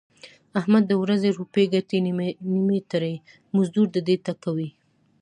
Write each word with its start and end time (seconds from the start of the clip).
احمد 0.59 0.83
د 0.87 0.93
ورځې 1.03 1.29
روپۍ 1.39 1.65
ګټي 1.73 1.97
نیمې 2.55 2.79
ترې 2.91 3.15
مزدور 3.55 3.87
ډډې 3.93 4.15
ته 4.25 4.33
کوي. 4.43 4.69